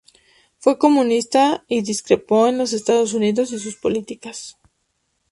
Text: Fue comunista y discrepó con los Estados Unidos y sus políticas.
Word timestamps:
Fue 0.57 0.79
comunista 0.79 1.63
y 1.67 1.83
discrepó 1.83 2.45
con 2.45 2.57
los 2.57 2.73
Estados 2.73 3.13
Unidos 3.13 3.51
y 3.53 3.59
sus 3.59 3.75
políticas. 3.75 4.57